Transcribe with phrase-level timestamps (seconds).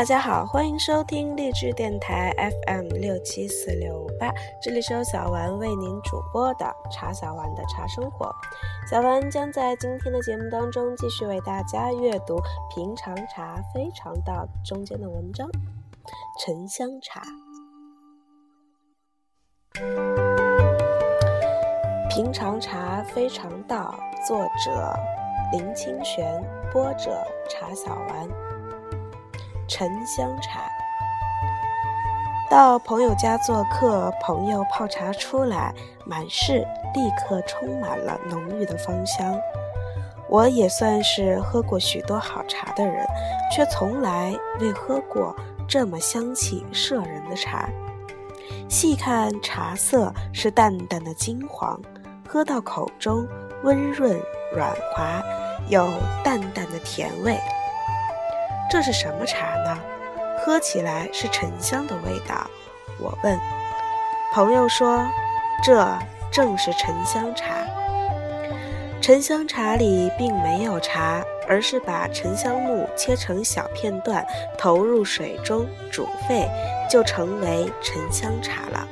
[0.00, 2.34] 大家好，欢迎收听励志电台
[2.64, 8.34] FM 六七四六五八，这里是由小丸为您主播的茶小丸的茶生活。
[8.90, 12.36] 小丸将在今天的节目当中继续为大家阅读
[12.74, 15.46] 《平常茶非常道》中间的文章
[16.42, 17.20] 《沉香茶》。
[22.08, 23.94] 《平常茶非常道》，
[24.26, 24.94] 作者
[25.52, 26.42] 林清玄，
[26.72, 28.26] 播者茶小丸。
[29.70, 30.68] 沉香茶。
[32.50, 35.72] 到朋友家做客，朋友泡茶出来，
[36.04, 39.38] 满室立刻充满了浓郁的芳香。
[40.28, 43.06] 我也算是喝过许多好茶的人，
[43.52, 45.34] 却从来未喝过
[45.68, 47.68] 这么香气摄人的茶。
[48.68, 51.80] 细看茶色是淡淡的金黄，
[52.28, 53.26] 喝到口中
[53.62, 54.20] 温润
[54.52, 55.22] 软滑，
[55.68, 55.88] 有
[56.24, 57.38] 淡淡的甜味。
[58.70, 59.76] 这是什么茶呢？
[60.38, 62.48] 喝起来是沉香的味道。
[63.00, 63.36] 我问
[64.32, 65.04] 朋友说
[65.60, 65.98] ：“这
[66.30, 67.66] 正是沉香茶。
[69.00, 74.24] 沉香茶里并没有茶，而是把沉香木切成小片段，
[74.56, 76.48] 投入水中煮沸，
[76.88, 78.86] 就成为沉香茶了。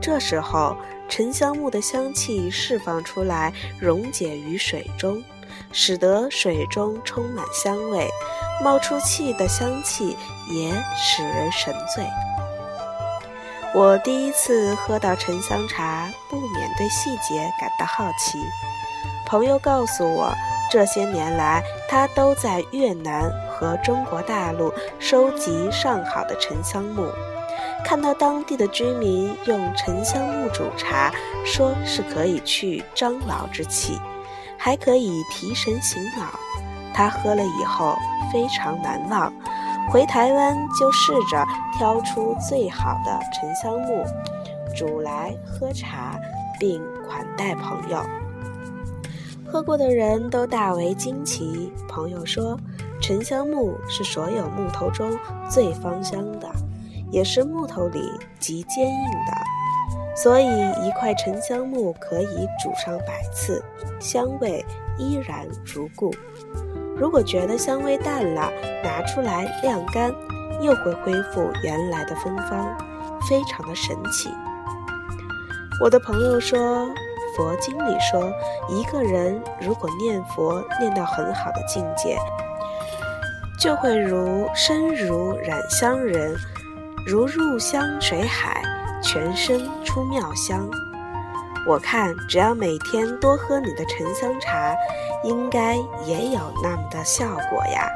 [0.00, 0.76] 这时候，
[1.08, 5.22] 沉香木的香气释放出来，溶解于水中。”
[5.72, 8.08] 使得水中充满香味，
[8.62, 10.16] 冒出气的香气
[10.50, 12.04] 也使人神醉。
[13.74, 18.38] 我第一次喝到沉香茶，不免对细节感到好奇。
[19.24, 20.30] 朋友告诉我，
[20.70, 27.10] 这些年来他都在越南和中国大陆收集上好的沉香木，
[27.82, 31.10] 看到当地的居民用沉香木煮茶，
[31.46, 33.98] 说是可以去樟脑之气。
[34.64, 36.38] 还可以提神醒脑，
[36.94, 37.96] 他喝了以后
[38.32, 39.32] 非常难忘。
[39.90, 41.44] 回台湾就试着
[41.76, 44.04] 挑出最好的沉香木，
[44.76, 46.16] 煮来喝茶，
[46.60, 48.00] 并款待朋友。
[49.44, 51.72] 喝过的人都大为惊奇。
[51.88, 52.56] 朋友说，
[53.00, 55.10] 沉香木是所有木头中
[55.50, 56.48] 最芳香的，
[57.10, 58.00] 也是木头里
[58.38, 59.51] 极坚硬的。
[60.14, 60.46] 所以，
[60.84, 63.62] 一块沉香木可以煮上百次，
[63.98, 64.64] 香味
[64.98, 66.14] 依然如故。
[66.96, 68.52] 如果觉得香味淡了，
[68.84, 70.12] 拿出来晾干，
[70.60, 72.76] 又会恢复原来的芬芳，
[73.28, 74.28] 非常的神奇。
[75.82, 76.86] 我的朋友说，
[77.34, 78.30] 佛经里说，
[78.68, 82.18] 一个人如果念佛念到很好的境界，
[83.58, 86.36] 就会如身如染香人，
[87.08, 88.62] 如入香水海。
[89.02, 90.68] 全身出妙香，
[91.66, 94.74] 我看只要每天多喝你的沉香茶，
[95.24, 95.76] 应该
[96.06, 97.90] 也有那么的效果呀。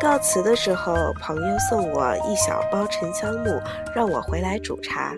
[0.00, 3.60] 告辞的时候，朋友送我一小包沉香木，
[3.94, 5.14] 让我回来煮茶。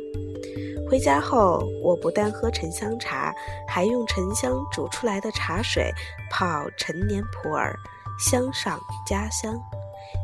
[0.89, 3.33] 回家后，我不但喝沉香茶，
[3.69, 5.93] 还用沉香煮出来的茶水
[6.31, 7.73] 泡陈年普洱，
[8.19, 9.55] 香上加香，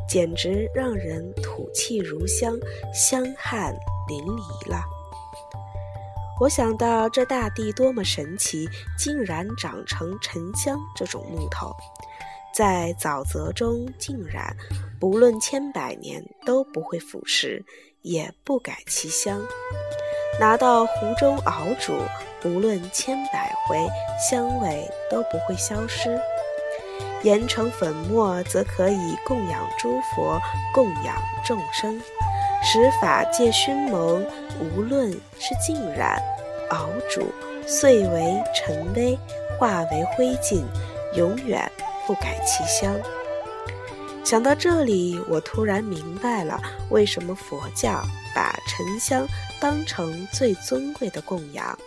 [0.09, 2.53] 简直让人吐气如香，
[2.93, 3.73] 香汗。
[4.07, 4.83] 淋漓了。
[6.39, 11.75] 我想到这大地多么神奇，竟然长成沉香这种木头，
[12.53, 14.55] 在沼泽中浸染，
[14.99, 17.63] 不论千百年都不会腐蚀，
[18.03, 19.41] 也不改其香。
[20.39, 21.97] 拿到壶中熬煮，
[22.39, 23.87] 不论千百回，
[24.29, 26.19] 香味都不会消失。
[27.23, 30.39] 研成粉末，则可以供养诸佛，
[30.71, 31.99] 供养众生。
[32.69, 34.25] 使法界熏蒙，
[34.59, 36.21] 无论是浸染、
[36.69, 37.25] 熬煮、
[37.65, 39.17] 碎为尘微、
[39.57, 40.61] 化为灰烬，
[41.15, 41.71] 永远
[42.05, 42.93] 不改其香。
[44.21, 48.03] 想到这里，我突然明白了为什么佛教
[48.35, 49.25] 把沉香
[49.61, 51.79] 当成最尊贵的供养，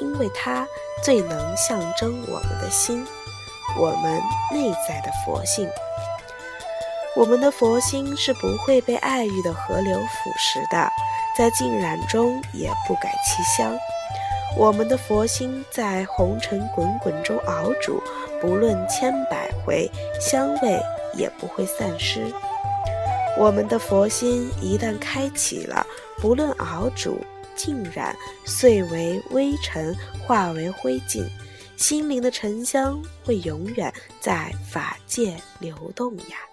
[0.00, 0.64] 因为它
[1.02, 3.04] 最能象征我们的心，
[3.76, 5.68] 我们内在的佛性。
[7.18, 10.88] 我们的佛心是不会被爱欲的河流腐蚀的，
[11.36, 13.76] 在浸染中也不改其香。
[14.56, 18.00] 我们的佛心在红尘滚滚中熬煮，
[18.40, 20.80] 不论千百回，香味
[21.12, 22.32] 也不会散失。
[23.36, 25.84] 我们的佛心一旦开启了，
[26.18, 27.20] 不论熬煮、
[27.56, 28.14] 浸染，
[28.46, 29.92] 碎为微尘，
[30.24, 31.28] 化为灰烬，
[31.76, 36.47] 心灵的沉香会永远在法界流动呀。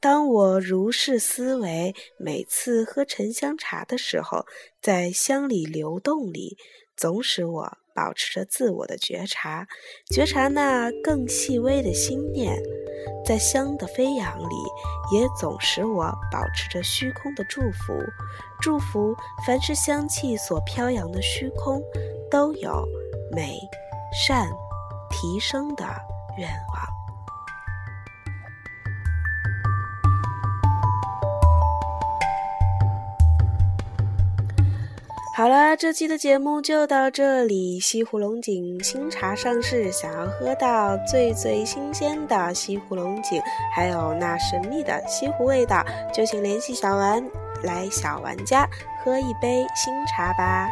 [0.00, 4.46] 当我如是思维，每次喝沉香茶的时候，
[4.80, 6.56] 在香里流动里，
[6.96, 9.66] 总使我保持着自我的觉察，
[10.14, 12.56] 觉察那更细微的心念。
[13.26, 14.54] 在香的飞扬里，
[15.12, 17.92] 也总使我保持着虚空的祝福。
[18.60, 21.82] 祝福凡是香气所飘扬的虚空，
[22.30, 22.86] 都有
[23.32, 23.58] 美、
[24.26, 24.48] 善、
[25.10, 25.84] 提升的
[26.38, 26.98] 愿望。
[35.38, 37.78] 好了，这期的节目就到这里。
[37.78, 43.40] 西湖龙井新茶上市，想要喝到最最新鲜的西湖龙井，
[43.72, 47.24] 还有那神秘的西湖味道，就请联系小丸
[47.62, 48.68] 来小丸家
[49.04, 50.68] 喝一杯新茶吧。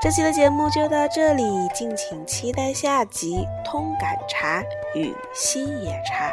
[0.00, 1.44] 这期的节目就到这里，
[1.74, 4.64] 敬请期待下集《通感茶
[4.94, 6.30] 与西野茶》。